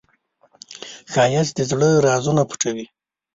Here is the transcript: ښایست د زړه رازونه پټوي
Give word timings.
ښایست 1.11 1.53
د 1.57 1.59
زړه 1.69 1.89
رازونه 2.07 2.41
پټوي 2.49 2.85